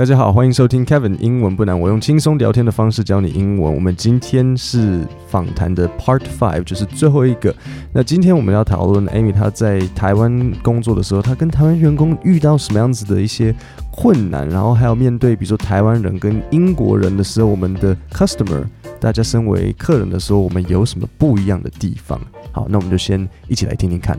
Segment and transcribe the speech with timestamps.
[0.00, 3.74] 大家好，欢迎收听 Kevin 英文不难，我用轻松聊天的方式教你英文。
[3.74, 7.54] 我们今天是访谈的 Part Five，就是最后一个。
[7.92, 13.54] 那今天我们要讨论 Amy 她在台湾工作的时候，她跟台湾员工遇到什么样子的一些
[13.92, 18.64] 困难，然后还有面对比如说台湾人跟英国人的时候，我们的 customer，
[18.98, 22.18] 大家身为客人的时候，我们有什么不一样的地方？
[22.52, 24.18] 好，那我们就先一起来听听看。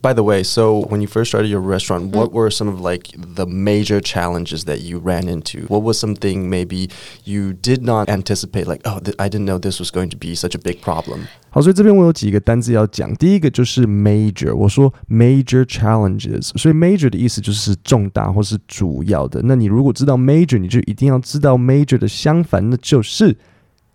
[0.00, 3.10] By the way, so when you first started your restaurant, what were some of like
[3.16, 5.66] the major challenges that you ran into?
[5.68, 6.90] What was something maybe
[7.22, 8.66] you did not anticipate?
[8.66, 11.28] Like, oh, th- I didn't know this was going to be such a big problem.
[11.50, 13.14] 好，所以这边我有几个单字要讲。
[13.14, 19.40] 第一个就是 major，我说 major challenges，所以 major 的意思就是重大或是主要的。
[19.44, 23.36] 那你如果知道 major，你就一定要知道 major 的相反，那就是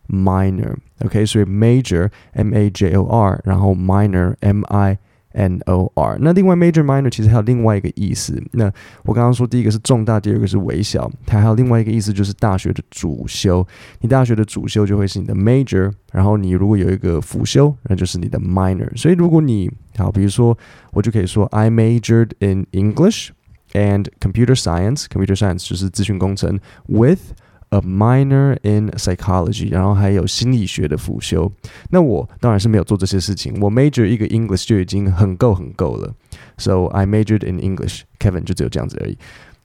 [0.08, 5.00] minor。OK，所以 major M A J O R，然后 minor M I。
[5.34, 6.18] N O R。
[6.20, 8.42] 那另外 major minor 其实还有另外一个意思。
[8.54, 8.72] 那
[9.04, 13.66] 我刚刚说第一个是重大，第二个是微小，它还有另外一个意思就是大学的主修。
[14.00, 18.90] 你大学的主修就会是你的 major，然后你如果有一个辅修，那就是你的 minor。
[18.98, 20.58] 所以如果你好，比如说
[20.92, 23.30] 我就可以说 I majored in English
[23.74, 27.20] and computer science。computer science 就是资讯工程 with
[27.72, 31.52] a minor in psychology，然后还有心理学的辅修。
[31.90, 36.14] 那我当然是没有做这些事情，我 major 一个 English 就已经很够很够了。
[36.58, 38.04] So I majored in English.
[38.20, 39.18] Kevin 就只有这样子而已。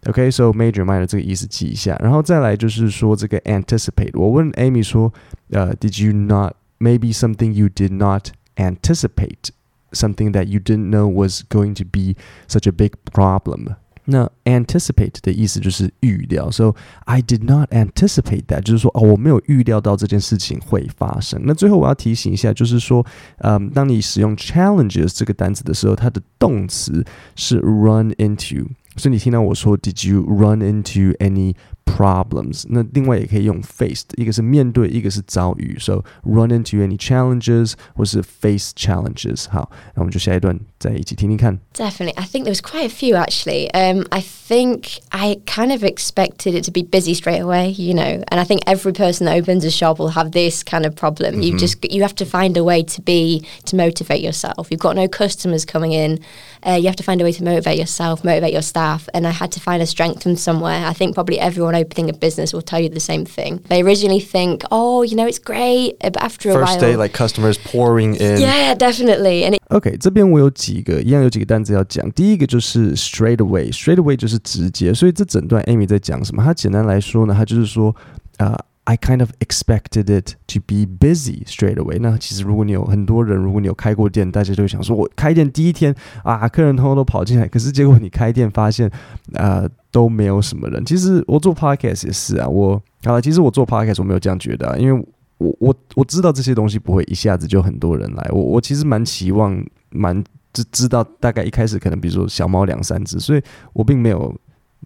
[0.07, 4.11] OK，so、okay, major minor 这个意思记一下，然后再来就是说这个 anticipate。
[4.15, 5.13] 我问 Amy 说，
[5.51, 9.51] 呃、uh,，Did you not maybe something you did not anticipate
[9.93, 12.17] something that you didn't know was going to be
[12.49, 13.77] such a big problem？
[14.10, 21.42] 那 anticipate 的意思就是预料，so I did not anticipate that，就是说哦，我没有预料到这件事情会发生。
[21.44, 23.06] 那最后我要提醒一下，就是说，
[23.40, 28.66] 嗯，当你使用 challenges 这个单词的时候，它的动词是 run into。
[28.96, 31.54] 所以你听到我说 Did you run into any
[31.87, 32.65] problems？
[32.69, 35.77] 那另外也可以用 faced，一个是面对，一个是遭遇。
[35.81, 39.49] So run into any challenges 或是 face challenges。
[39.51, 41.59] 好，那我们就下一段再一起听听看。
[41.75, 43.69] Definitely, I think there was quite a few actually.
[43.73, 48.23] Um, I think I kind of expected it to be busy straight away, you know,
[48.31, 51.35] and I think every person that opens a shop will have this kind of problem.
[51.35, 51.45] Mm -hmm.
[51.45, 54.71] You just you have to find a way to be to motivate yourself.
[54.71, 56.21] You've got no customers coming in.
[56.67, 59.33] Uh, you have to find a way to motivate yourself, motivate your staff, and I
[59.33, 60.87] had to find a strength from somewhere.
[60.87, 63.61] I think probably everyone opening a business will tell you the same thing.
[63.69, 66.81] They originally think, oh, you know, it's great, uh, but after a First while, first
[66.81, 68.41] day like customers pouring in.
[68.41, 69.45] Yeah, definitely.
[69.45, 72.11] And it, OK，这边我有几个一样有几个单词要讲。
[72.13, 76.43] 第一个就是 straight away，straight away 就是直接，所以这整段 Amy 在讲什么？
[76.43, 77.95] 它简单来说呢，它就是说，
[78.39, 78.57] 呃。
[78.90, 82.00] I kind of expected it to be busy straight away。
[82.00, 85.94] 那其实如果你有很多人，如果你有开过店，大家就会想说，我开店第一天
[86.24, 88.90] 啊，客人通通都跑进来，可是结果你开店发现，
[89.34, 90.86] 呃，都没有什么人。
[90.86, 95.06] 其实我做 podcast 也是啊，我啊，其实我做 podcast 我没有这样觉得，啊，因为
[95.40, 100.24] 我我我知道这些东西不会一下子就很多人来，我我其实蛮期望蛮
[100.54, 103.42] 知知道大概一开始可能比如说小猫两三只，所以
[103.74, 104.34] 我并没有。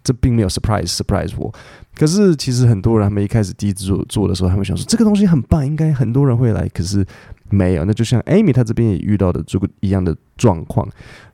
[0.04, 1.54] 这并没有 surprise surprise 我，
[1.96, 7.06] 可是其实很多人他们一开始第一次做做的时候，他们想说这个东西很棒，应该很多人会来，可是
[7.50, 7.86] 没有。
[7.86, 10.88] 那就像 Amy 她这边也遇到的这个一样的状况，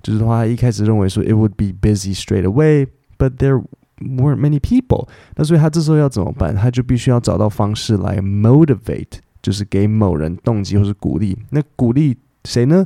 [0.04, 3.64] 就是话一开始认为说 it would be busy straight away，but there
[4.00, 5.08] weren't many people。
[5.36, 6.54] 那所以他这时候要怎么办？
[6.54, 11.38] 他就必须要找到方式来 motivate，就是给某人动机或是鼓励。
[11.52, 12.86] 那鼓励谁呢？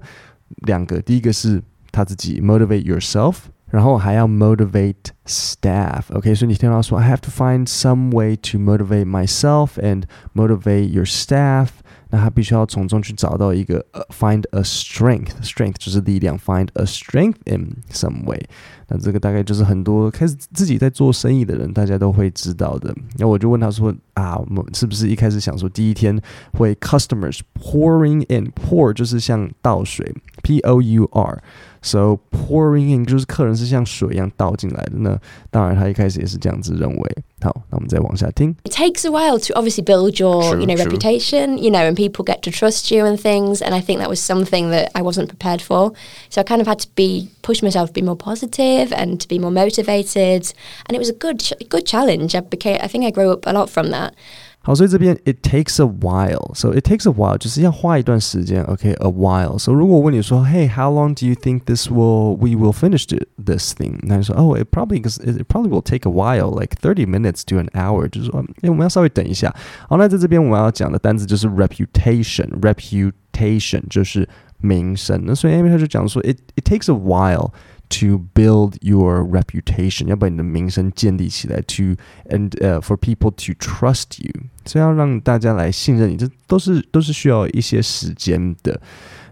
[0.68, 3.38] 两个，第一个是他自己 motivate yourself。
[3.71, 4.95] 然后还要 motivate
[5.27, 10.05] staff。OK，所以你听到说 I have to find some way to motivate myself and
[10.35, 11.69] motivate your staff。
[12.09, 18.41] 那他必须要从中去找到一个、uh, find a strength，strength 就是力量，find a strength in some way。
[18.87, 22.95] 那这个大概就是很多开始自己在做生意的人，大家都会知道的。
[23.19, 26.17] 那我就问他说啊，我们是不是一开始想说第一天
[26.53, 34.93] 会 customers pouring in，pour 就是像倒水 ，P O U R。So pouring in 就是客人是像水一样倒进来的。
[34.95, 35.17] 那
[35.51, 37.17] 当然，他一开始也是这样子认为。
[37.41, 38.53] 好，那我们再往下听。
[38.65, 40.85] It takes a while to obviously build your, true, you know, true.
[40.85, 43.63] reputation, you know, and people get to trust you and things.
[43.63, 45.93] And I think that was something that I wasn't prepared for.
[46.29, 49.29] So I kind of had to be push myself to be more positive and to
[49.29, 50.53] be more motivated.
[50.89, 52.35] And it was a good, good challenge.
[52.35, 54.15] I became, I think I grew up a lot from that.
[54.61, 56.53] 好，所以这边 it takes a while.
[56.55, 58.65] So it takes a while，就是要花一段时间。
[58.65, 59.59] OK，a、okay, while.
[59.59, 63.07] So 如果我问你说，Hey，how long do you think this will we will finish
[63.37, 63.99] this thing？
[64.03, 68.09] 那你说，Oh, it probably it probably will take a while, like thirty minutes to an hour。
[68.09, 69.55] 就是说，哎，我们要稍微等一下。
[69.89, 74.29] 好，那在这边我们要讲的单词就是 reputation。reputation 就是
[74.59, 75.23] 名声。
[75.25, 77.53] 那所以 Amy 他就讲说，it it takes a while
[77.91, 81.95] to build your reputation，要把你的名声建立起来，to
[82.29, 84.33] and uh, for people to trust you，
[84.65, 88.81] 所以要让大家来信任你，这都是都是需要一些时间的。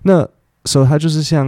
[0.03, 0.29] 那
[0.65, 1.47] 所以他就是像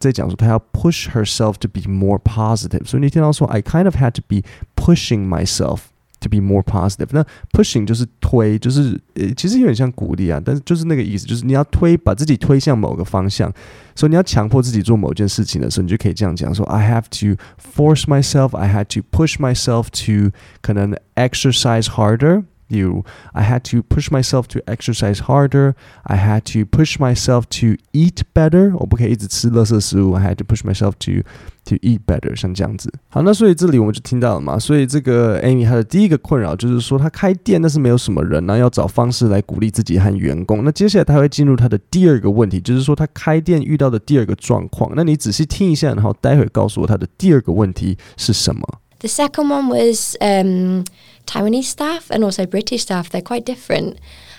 [0.00, 2.84] 在讲说，他要 push herself to be more positive。
[2.86, 4.42] 所以你听到说，I kind of had to be
[4.74, 5.99] pushing myself to
[6.30, 7.08] be more positive。
[7.12, 13.52] 那 pushing 就是推，就是呃，其实有点像鼓励啊，但是就是那个意思，就是你要推，把自己推向某个方向。
[13.94, 18.56] 所以你要强迫自己做某件事情的时候，你就可以这样讲说：I have to force myself.
[18.56, 22.44] I had to push myself to 可能 exercise harder。
[22.75, 23.03] You.
[23.33, 25.73] I had to push myself to exercise harder.
[26.03, 28.73] I had to push myself to eat better.
[28.77, 30.13] 我不可以一直吃垃圾食物。
[30.13, 31.23] I had to push myself to
[31.65, 32.91] to eat better，像这样子。
[33.09, 34.57] 好，那所以这里我们就听到了嘛。
[34.57, 40.63] 所以这个 Amy 她的第一个困扰就是说，她开店但是没有什么人，然后要找方式来鼓励自己和员工。
[40.63, 44.91] 那接下来她会进入她的第二个问题，就是说她开店遇到的第二个状况。
[44.95, 48.80] 那你仔细听一下，然后待会告诉我她的第二个问题是什么。
[49.00, 50.84] The second one was um,
[51.26, 53.10] Taiwanese staff and also British staff.
[53.10, 53.98] They're quite different.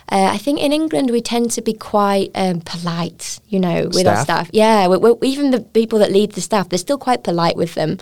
[0.09, 4.01] Uh, I think in England we tend to be quite um, polite, you know, with
[4.01, 4.17] staff?
[4.17, 4.49] our staff.
[4.53, 7.75] Yeah, we we even the people that lead the staff, they're still quite polite with
[7.75, 7.97] them.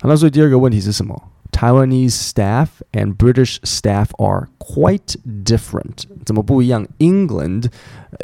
[0.00, 1.20] 好，那所以第二个问题是什么
[1.52, 6.04] ？Taiwanese staff and British staff are quite different.
[6.24, 6.86] 怎么不一样？
[6.98, 7.70] England,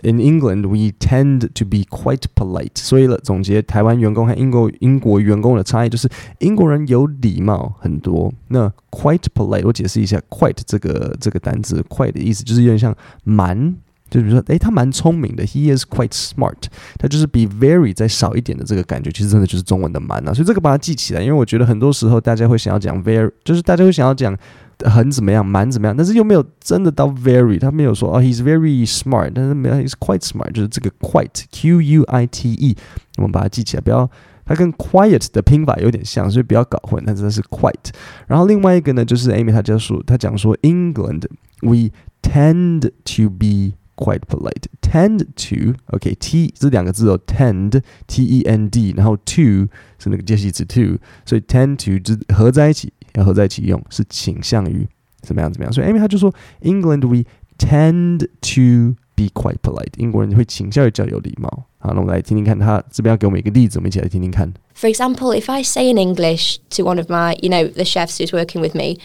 [0.02, 2.76] in England, we tend to be quite polite.
[2.76, 8.32] 所以了，总结台湾员工和英国英国员工的差异就是英国人有礼貌很多。
[8.48, 12.94] 那 quite polite，我解释一下，quite 这个这个单词，quite 的意思就是有点像
[13.24, 13.74] 蛮。
[14.09, 16.63] 就比如说，诶，他蛮聪明的，He is quite smart。
[16.97, 20.33] 他就是比 very 再少一点的这个感觉，其实真的就是中文的蛮啊。
[20.33, 24.35] 所以这个把它记起来，因为我觉得很多时候大家会想要讲 very，就是大家会想要讲
[24.85, 27.59] 很怎么样，蛮怎么样，但是又没有真的到 very。
[27.59, 32.75] 他没有说哦，He's very smart，但是没有，He's quite smart，就是这个 quite Q U I T E，
[33.17, 34.09] 我们把它记起来，不要
[34.45, 37.03] 它跟 quiet 的拼法有点像，所以不要搞混。
[37.05, 37.91] 它真的是 quite。
[38.27, 41.25] 然后另外一个呢，就是 Amy 她就说，她讲说 England
[41.61, 41.89] we
[42.21, 44.64] tend to be quite polite.
[44.80, 49.68] Tend to OK，T 这两个字哦，tend，T E N D，然后 to
[49.98, 54.86] 是那个介系词 to，所以 tend to 就合在一起，要合在一起用，是倾向于
[55.22, 55.72] 怎么样怎么样。
[55.72, 56.32] 所以 Amy 他就说，
[56.62, 57.24] England we
[57.58, 61.66] tend to be quite polite，英国人会倾向于比较有礼貌。
[61.78, 64.52] 好，那我们来听听看，他这边要给我们一个例子，我们一起来听听看。
[64.74, 68.32] For example, if I say in English to one of my, you know, the chefs who's
[68.32, 68.98] working with me.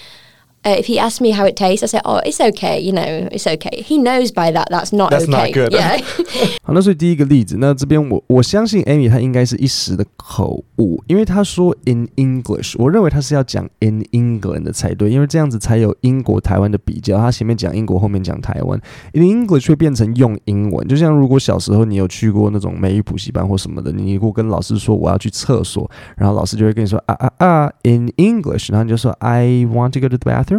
[0.64, 2.82] Uh, if he asks me how it tastes, I say, "Oh, it's okay.
[2.82, 5.32] You know, it's okay." He knows by that that's not that's okay.
[5.32, 5.72] Not good.
[5.72, 6.02] Yeah.
[6.64, 17.18] 好，那所以第一个例子，那这边我我相信 Amy 她应该是一时的口误，因为她说 in English，我认为她是要讲 in England 的才对，因为这样子才有英国台湾的比较。
[17.18, 18.78] 她前面讲英国，后面讲台湾，
[19.14, 20.86] in English 会变成用英文。
[20.90, 30.50] 就像如果小时候你有去过那种美语补习班或什么的，你如果跟老师说我要去厕所，然后老师就会跟你说啊啊啊 in English，然后你就说 I want to go to the bathroom。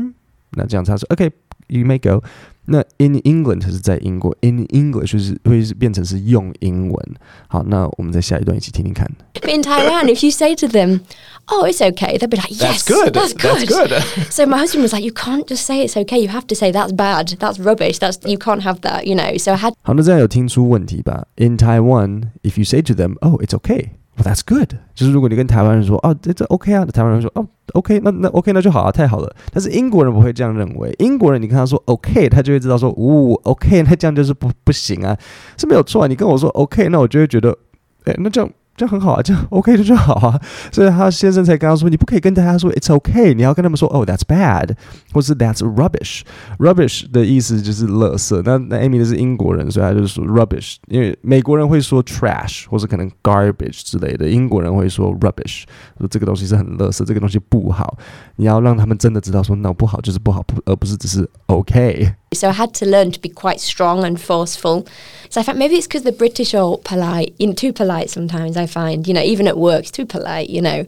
[0.52, 2.22] 那这样他说，OK，you may go。
[2.66, 7.14] 那 in England 是在英国，in English 就是会变成是用英文。
[7.48, 9.10] 好，那我们在下一段一起听听看。
[9.42, 11.00] In Taiwan, if you say to them,
[11.46, 13.12] "Oh, it's okay," they'll be like, "Yes, that's good.
[13.12, 14.30] That's good." That's good.
[14.30, 16.20] so my husband was like, "You can't just say it's okay.
[16.20, 17.36] You have to say that's bad.
[17.38, 17.98] That's rubbish.
[17.98, 19.04] That's you can't have that.
[19.04, 19.74] You know." So I had.
[19.82, 21.26] 好，那这样有听出问题吧？
[21.36, 24.75] In Taiwan, if you say to them, "Oh, it's okay." Well, that's good。
[24.93, 29.35] 就是如果你跟台湾人说哦，这这 OK 啊，台湾人说哦 OK，那那 OK 那就好啊，太好了。
[29.51, 35.17] 但是英国人不会这样认为，英国人你跟他说 OK，他就会知道说，哦 OK，那这样就是不不行啊，
[35.57, 36.07] 是没有错啊。
[36.07, 37.57] 你跟我说 OK，那我就会觉得，
[38.05, 38.49] 哎，那这样。
[38.77, 40.41] 这很好啊，这 OK 这就好啊。
[40.71, 44.71] 所以他先生才刚刚说，你不可以跟大家说 It's OK，你要跟他们说 Oh That's bad，
[45.13, 46.21] 或是 That's rubbish。
[46.59, 48.41] rubbish 的意思就是垃圾。
[48.43, 50.75] 那那 Amy 的是英国人，所以他就说 rubbish。
[50.87, 55.63] 因为美国人会说 trash 或是可能 garbage 之类的，英国人会说 rubbish，
[55.97, 57.97] 说这个东西是很垃圾，这个东西不好。
[58.35, 62.13] 你要让他们真的知道说那不好就是不好，不而不是只是 OK。
[62.34, 64.86] So I had to learn to be quite strong and forceful.
[65.28, 68.56] So I thought maybe it's because the British are polite, you know, too polite sometimes.
[68.56, 70.86] I find, you know, even at work, it's too polite, you know,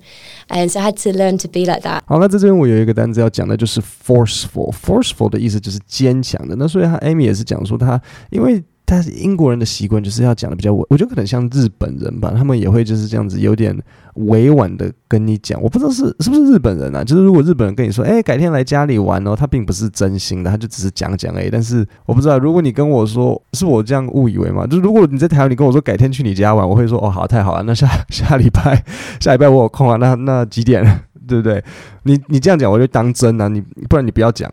[0.50, 2.02] and so I had to learn to be like that.
[2.06, 6.56] 好，那在这边我有一个单词要讲的，就是 forceful。forceful 的意思就是坚强的。
[6.56, 8.00] 那所以他 Amy 也是讲说他，
[8.30, 13.77] 因为 但是英国人的习惯就是要讲的比较委，我觉得可能像日本人吧，他们也会就是这样子，有点
[14.13, 15.61] 委婉的跟你讲。
[15.61, 17.03] 我不知道是是不是日本人啊？
[17.03, 21.49] 就是如果日本人跟你说，哎，改天来家里玩哦，他并不是真心的，他就只是讲讲而已。
[21.49, 24.65] 但是我不知道，如果你跟我说，是我这样误以为吗？
[24.65, 28.81] 就如果你在台湾，你跟我说改天去你家玩，我会说，哦，好，太好了，那下下礼拜
[29.19, 31.01] 下礼拜我有空啊，那那几点？
[31.27, 31.61] 对不对？
[32.03, 34.49] 你你这样讲，我就当真啊，你不然你不要讲。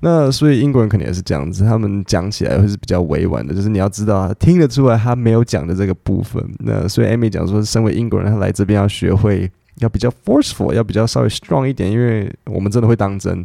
[0.00, 6.42] 那所以英国人肯定也是这样子，他们讲起来会是比较委婉的，就是你要知道，听得出来他没有讲的这个部分。
[6.60, 13.44] 那所以 Amy 讲说，身为英国人，他来这边要学会要比较 forceful，要比较稍微 strong 一点，因为我们真的会当真。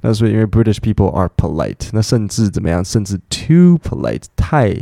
[0.00, 4.74] 那所以因为 British people are polite，那甚至怎么样，甚至 too polite，太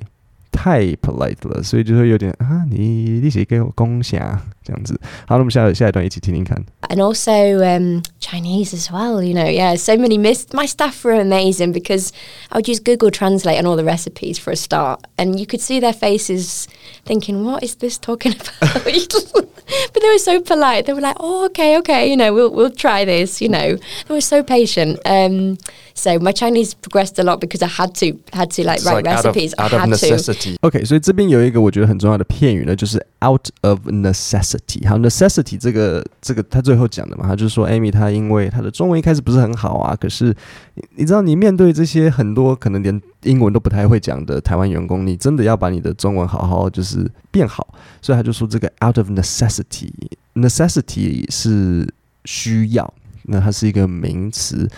[0.51, 4.99] 太 polite 了，所以就会有点啊，你你写给我共享这样子。
[5.27, 6.63] 好，那我们下下一段一起听听看。
[6.87, 9.21] and also um, Chinese as well.
[9.21, 12.11] You know, yeah, so many mis- My staff were amazing because
[12.51, 15.61] I would use Google Translate on all the recipes for a start, and you could
[15.61, 16.67] see their faces
[17.05, 20.85] thinking, "What is this talking about?" but they were so polite.
[20.85, 23.75] They were like, "Oh, okay, okay, you know, we'll we'll try this." You know,
[24.07, 24.99] they were so patient.
[25.05, 25.57] Um,
[25.94, 29.04] so my Chinese progressed a lot because I had to had to like write like
[29.04, 29.54] recipes.
[29.58, 29.92] out of had to.
[29.94, 30.56] necessity.
[30.60, 34.88] OK，所以这边有一个我觉得很重要的片语呢，就是 out of necessity。
[34.88, 40.34] 好，necessity 这个这个他最后讲的嘛，他就是说 Amy 她因为她的中文一开始不是很好啊，可是
[40.74, 47.66] 你你知道你面对这些很多可能连英文都不太会讲的台湾员工，你真的要把你的中文好好就是变好，
[48.00, 51.86] 所以他就说这个 out of necessity，necessity 是
[52.24, 52.94] 需要，
[53.24, 54.68] 那它是一个名词。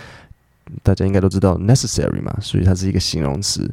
[0.83, 3.71] 大家应该都知道 necessary 嘛，所以它是一个形容词。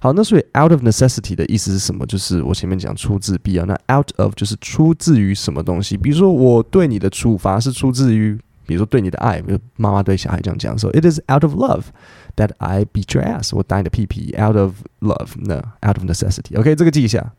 [0.00, 2.06] 好，那所以 out of necessity 的意思是什么？
[2.06, 5.96] 就是我前面讲出自必要，那 out of 就是出自于什么东西？
[5.96, 11.82] 比如说我对你的处罚是出自于，比如说对你的爱，比如妈妈对小孩这样讲说，it is out of love
[12.36, 16.58] that I beat your ass，我打你的屁屁，out of love，那 out of necessity。
[16.58, 17.32] OK，这个记一下。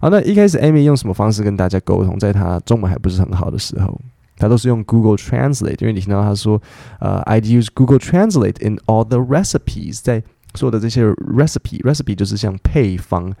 [0.00, 2.18] 好，那一开始 Amy 用什么方式跟大家沟通？
[2.18, 4.00] 在她中文还不是很好的时候。
[4.37, 6.61] 他都是用 Google Translate，因为你听到他说，
[6.99, 10.23] 呃，I'd use Google Translate in all the recipes，在
[10.55, 13.31] 所有的这些 recipe，recipe 就是像配方，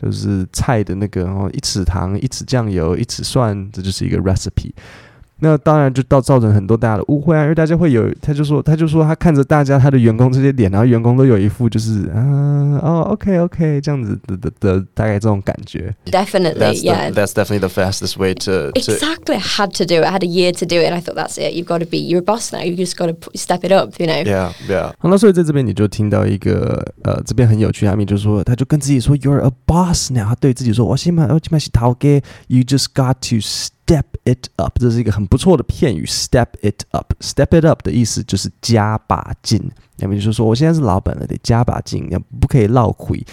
[0.00, 4.72] 就是菜的那个哦，一匙糖、一匙酱油、一匙蒜，这就是一个 recipe。
[5.39, 15.93] 那当然就到造成很多大家的误会啊，因为大家会有，他就说，他就说他看着大家他的员工这些脸，然后员工都有一副就是啊哦 OK OK 这样子的的的大概这种感觉。
[16.05, 17.11] Definitely, That's yeah.
[17.11, 19.35] the, that's definitely the fastest way to, to Exactly.
[19.35, 20.05] I had to do it.
[20.05, 20.87] I had a year to do it.
[20.87, 21.53] And I thought, that's it.
[21.53, 22.61] You've got to be, you're a boss now.
[22.61, 24.23] You just got to step it up, you know?
[24.23, 33.69] yeah yeah 好，那所以在这边你就听到一个呃，这边很有趣，阿米就说，他就跟自己说，You're a boss now，他对自己说，我起码我起码是陶给，You just got to step
[34.24, 39.60] it up，这是一个很不错的片语，step it up，step it up 的意思就是加把劲。
[40.00, 43.24] 阿米就说，我现在是老板了，得加把劲，要不可以落亏，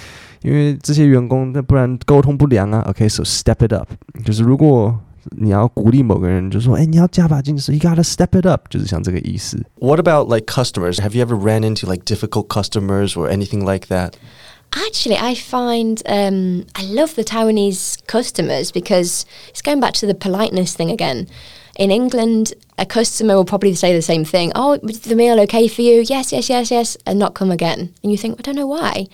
[0.41, 2.81] 因为这些员工那不然沟通不良啊。
[2.87, 3.89] OK，so、step it up，
[4.23, 4.97] 就是如果
[5.37, 9.63] 你要鼓励某个人，就说，哎，你要加把劲，所以 you gotta step it up，就是像这个意思。
[9.79, 13.87] what about like customers have you ever ran into like difficult customers or anything like
[13.87, 14.13] that
[14.73, 20.15] Actually, I find um, I love the Taiwanese customers because it's going back to the
[20.15, 21.27] politeness thing again.
[21.77, 24.51] In England, a customer will probably say the same thing.
[24.55, 26.03] Oh, was the meal okay for you?
[26.07, 27.89] Yes, yes, yes, yes, and not come again.
[28.03, 29.07] And you think, I don't know why.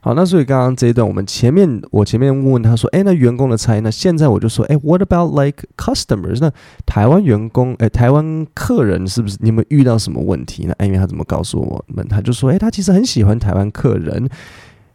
[0.00, 6.38] 好，那所以刚刚这一段，我们前面我前面问问他说，哎，那员工的差异，那现在我就说，哎，What about like customers？
[6.40, 6.52] 那
[6.86, 10.64] 台湾员工，哎，台湾客人是不是你有没有遇到什么问题？
[10.66, 12.06] 那艾米他怎么告诉我们？
[12.08, 14.28] 他就说，哎，他其实很喜欢台湾客人。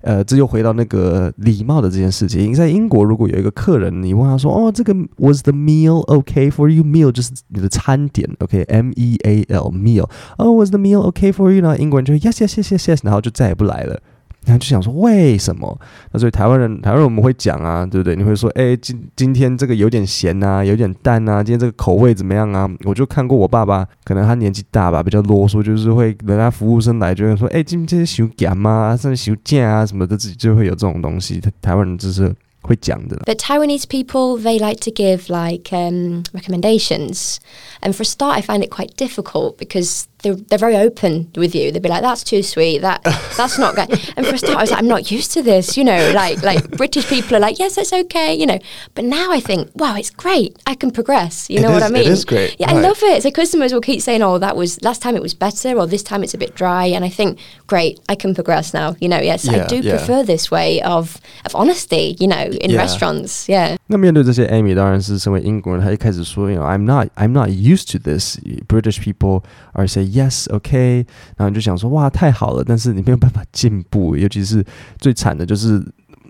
[0.04, 2.52] 呃，这又回到那个礼貌的这件事情。
[2.52, 6.84] 在英国，如果有一个客人，你问他说：“哦，这个 was the meal okay for you?
[6.84, 10.06] Meal 就是你的餐点，OK？M E A L meal。
[10.37, 13.99] 哦，was the meal okay for you？” 呢，英国人就 yes yes yes yes yes，然后就再也不来了。
[14.45, 15.79] 然后就想说为什么？
[16.13, 18.15] 那所以台湾人，台湾人我们会讲啊，对不对？
[18.15, 22.69] 你会说，哎，今今天这个有点咸呐、有点淡呐、今天这个口味怎么样啊？
[22.85, 28.97] 我就看过我爸爸，可能他年纪大吧，比较啰嗦，就是会人家服务生来就会说，哎，今天修干嘛？
[28.97, 31.41] 甚至修酱啊什么的，自己就会有这种东西。
[31.41, 33.17] 台台湾人就是会讲的。
[33.27, 37.37] But Taiwanese people, they like to give like um, recommendations.
[37.81, 41.54] And for a start, I find it quite difficult because they're, they're very open with
[41.54, 41.71] you.
[41.71, 42.78] They'd be like, "That's too sweet.
[42.81, 43.02] That
[43.37, 45.76] that's not good." And for a start, I was like, "I'm not used to this."
[45.76, 48.59] You know, like like British people are like, "Yes, it's okay." You know,
[48.95, 50.57] but now I think, "Wow, it's great.
[50.66, 52.02] I can progress." You It know what is- I mean?
[52.02, 53.23] it is great, Yeah, I love it.
[53.23, 55.14] So customers will keep saying, "Oh, that was last time.
[55.14, 57.38] It was better," or "This time it's a bit dry." And I think,
[57.69, 59.97] "Great, I can progress now." You know, yes, I do yeah.
[59.97, 62.16] prefer this way of of honesty.
[62.19, 62.78] You know, in Yeah.
[62.78, 63.49] restaurants.
[63.49, 63.76] Yeah.
[63.87, 68.38] 那面对这些 Amy，当然是身为英国人，他一开始说，you know，I'm not I'm not used to this.
[68.67, 71.05] British people are say yes, okay，
[71.37, 74.64] 然后你就想说，哇，太好了，但是你没有办法进步，尤其是
[74.99, 75.85] 最惨的就是，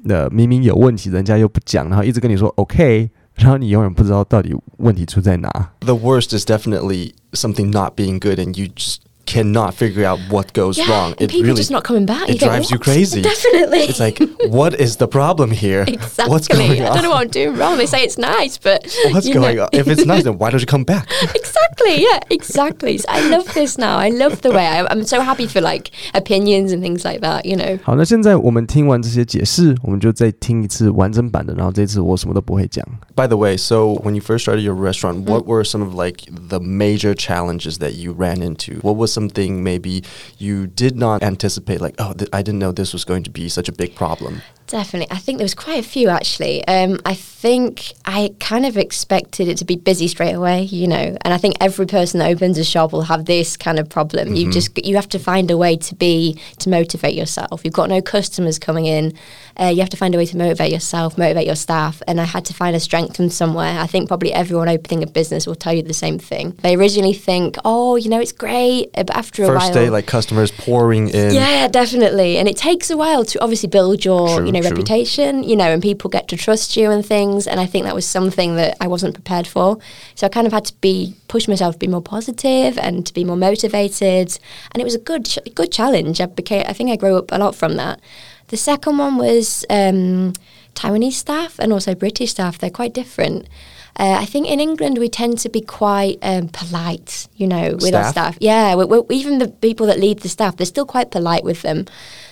[0.09, 5.49] 呃，明明有问题，人家又不讲，然后一直跟你说 OK，然后你永远不知道到底问题出在哪。
[5.81, 10.79] the worst is definitely something not being good and you just cannot figure out what goes
[10.79, 11.15] yeah, wrong.
[11.19, 12.23] and people just not coming back.
[12.23, 13.23] it You think, drives you crazy.
[13.35, 13.79] Definitely.
[13.81, 15.83] It's like, what is the problem here?
[15.89, 16.31] exactly.
[16.31, 16.89] What's going on?
[16.89, 17.79] I don't know what I'm doing wrong.
[17.79, 19.65] They say it's nice, but What's going know.
[19.65, 19.69] on?
[19.73, 21.09] If it's nice, then why don't you come back?
[21.23, 22.98] exactly, yeah, exactly.
[22.98, 23.98] So I love this now.
[23.98, 27.46] I love the way I, I'm so happy for like opinions and things like that.
[27.46, 27.80] You know.
[27.84, 31.54] 好，那现在我们听完这些解释，我们就再听一次完整版的。
[31.56, 32.86] 然后这次我什么都不会讲。
[33.16, 35.26] By the way, so when you first started your restaurant, Mm.
[35.26, 38.80] what were some of like the major challenges that you ran into?
[38.82, 40.04] What was something maybe
[40.38, 41.82] you did not anticipate?
[41.82, 44.42] Like, oh, th- I didn't know this was going to be such a big problem.
[44.68, 45.10] Definitely.
[45.10, 46.64] I think there was quite a few actually.
[46.68, 51.18] Um, I think I kind of expected it to be busy straight away, you know,
[51.24, 54.35] and I think every person that opens a shop will have this kind of problem.
[54.35, 57.63] You just you have to find a way to be to motivate yourself.
[57.65, 59.13] You've got no customers coming in.
[59.57, 62.25] Uh, you have to find a way to motivate yourself, motivate your staff, and I
[62.25, 63.79] had to find a strength from somewhere.
[63.79, 66.53] I think probably everyone opening a business will tell you the same thing.
[66.63, 69.91] They originally think, oh, you know, it's great, uh, but after a First while, day,
[69.91, 71.35] like customers pouring in.
[71.35, 72.37] yeah, definitely.
[72.39, 74.71] And it takes a while to obviously build your, True, you know, true.
[74.71, 77.47] reputation, you know, and people get to trust you and things.
[77.47, 79.79] And I think that was something that I wasn't prepared for.
[80.17, 83.15] So I kind of had to be push myself to be more positive and to
[83.15, 84.39] be more motivated.
[84.73, 86.21] And it was a good, ch- good challenge.
[86.21, 88.01] I became, I think I grew up a lot from that.
[88.49, 90.35] The second one was um,
[90.75, 92.59] Taiwanese staff and also British staff.
[92.59, 93.49] They're quite different.
[93.97, 97.95] Uh, I think in England we tend to be quite um, polite, you know, with
[97.95, 98.35] our Staff?
[98.35, 98.39] staff.
[98.41, 101.63] Yeah, we we even the people that lead the staff, they're still quite polite with
[101.63, 101.87] them.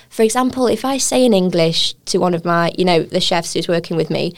[0.08, 3.54] For example, if I say in English to one of my, you know, the chefs
[3.54, 4.34] who's working with me,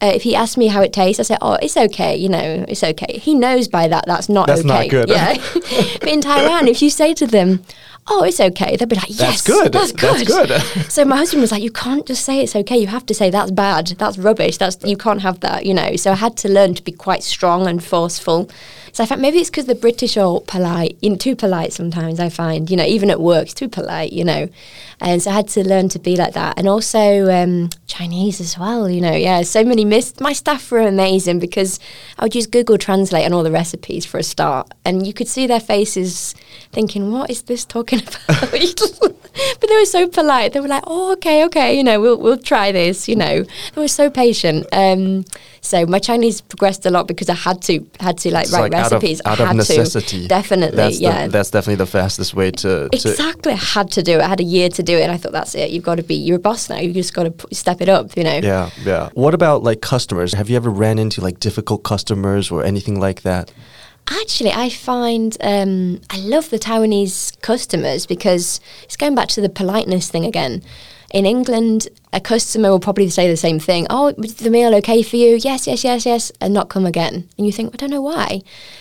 [0.00, 2.16] uh, if he asks me how it tastes, I say, "Oh, it's okay.
[2.16, 4.68] You know, it's okay." He knows by that that's not That's okay.
[4.68, 5.08] not good.
[5.08, 5.36] Yeah.
[6.00, 7.64] but in Taiwan, if you say to them,
[8.06, 9.72] "Oh, it's okay," they'll be like, "Yes, That's good.
[9.72, 10.60] That's That's good." good.
[10.88, 12.78] so my husband was like, "You can't just say it's okay.
[12.78, 13.88] You have to say that's bad.
[13.98, 14.56] That's rubbish.
[14.58, 15.96] That's you can't have that." You know.
[15.96, 18.48] So I had to learn to be quite strong and forceful.
[18.92, 22.18] So I thought maybe it's because the British are polite, you know, too polite sometimes.
[22.18, 24.48] I find, you know, even at work, it's too polite, you know.
[25.00, 28.58] And so I had to learn to be like that, and also um, Chinese as
[28.58, 28.88] well.
[28.88, 29.42] You know, yeah.
[29.42, 30.20] So many missed.
[30.20, 31.78] My staff were amazing because
[32.18, 35.28] I would use Google Translate on all the recipes for a start, and you could
[35.28, 36.34] see their faces
[36.72, 38.52] thinking, "What is this talking about?"
[39.60, 40.52] but they were so polite.
[40.52, 41.76] They were like, "Oh, okay, okay.
[41.76, 43.42] You know, we'll we'll try this." You know,
[43.74, 44.66] they were so patient.
[44.72, 45.24] Um,
[45.60, 48.72] so my Chinese progressed a lot because I had to had to like It's write
[48.72, 49.20] like out of- recipes.
[49.24, 50.22] out I of had necessity.
[50.22, 51.26] to definitely, That's yeah.
[51.26, 52.88] The, that's definitely the fastest way to.
[52.88, 54.20] to Exactly, I had to do it.
[54.22, 55.70] I had a year to do it, and I thought that's it.
[55.70, 56.14] You've got to be.
[56.14, 56.78] You're a boss now.
[56.78, 58.16] You just got to p- step it up.
[58.16, 58.38] You know.
[58.42, 59.10] yeah, yeah.
[59.14, 60.32] What about like customers?
[60.34, 63.52] Have you ever ran into like difficult customers or anything like that?
[64.10, 69.48] Actually, I find um, I love the Taiwanese customers because it's going back to the
[69.50, 70.62] politeness thing again.
[71.12, 73.86] In England, a customer will probably say the same thing.
[73.90, 75.36] Oh, was the meal okay for you?
[75.40, 77.28] Yes, yes, yes, yes, and not come again.
[77.36, 78.40] And you think, I don't know why.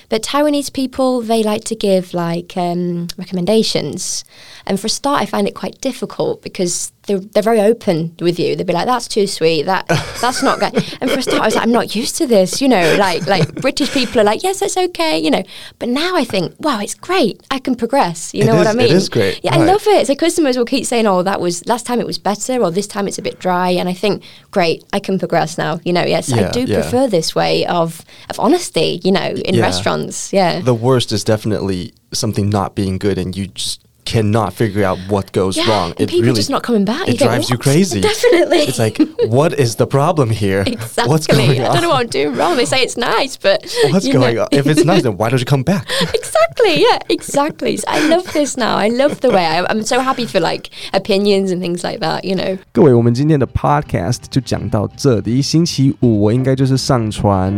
[0.09, 4.23] But Taiwanese people, they like to give like um, recommendations.
[4.65, 8.37] And for a start, I find it quite difficult because they're, they're very open with
[8.37, 8.55] you.
[8.55, 9.63] They'll be like, "That's too sweet.
[9.63, 9.87] That
[10.21, 12.61] that's not good." And for a start, I was like, "I'm not used to this."
[12.61, 15.43] You know, like like British people are like, "Yes, that's okay." You know,
[15.79, 17.41] but now I think, "Wow, it's great.
[17.51, 18.91] I can progress." You It know what I mean?
[18.91, 20.07] is great, Yeah, I love it.
[20.07, 21.99] So customers will keep saying, "Oh, that was last time.
[22.01, 24.99] It was better," or "This time it's a bit dry." And I think, "Great, I
[24.99, 26.81] can progress now." You know, yes, Yeah, I do yeah.
[26.81, 28.99] prefer this way of of honesty.
[29.03, 29.61] You know, in Yeah.
[29.61, 30.31] restaurants.
[30.33, 30.59] Yeah.
[30.61, 35.30] The worst is definitely something not being good and you just cannot figure out what
[35.32, 35.94] goes yeah, wrong.
[35.96, 37.02] and people just not coming back.
[37.06, 38.00] It You think, drives you "What?" crazy.
[38.00, 38.58] Definitely.
[38.66, 40.64] It's like, what is the problem here?
[40.66, 41.08] Exactly.
[41.08, 41.72] What's going I on?
[41.74, 42.56] don't know what I'm doing wrong.
[42.56, 43.62] They say it's nice, but
[43.92, 44.42] What's you going know.
[44.42, 44.48] on?
[44.50, 45.86] If it's nice, then why don't you come back?
[46.12, 47.76] exactly, yeah, exactly.
[47.76, 48.76] So I love this now.
[48.76, 52.24] I love the way I, I'm so happy for like opinions and things like that.
[52.24, 52.58] You know.
[52.72, 55.40] 各位，我们今天的 podcast 就讲到这里。
[55.40, 57.54] 星期五我应该就是上传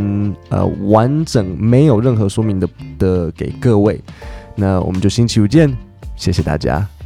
[0.51, 3.99] 呃完整没有任何说明的的给各位。
[4.57, 5.77] 那我们就星期五见，
[6.20, 6.99] 谢谢大家。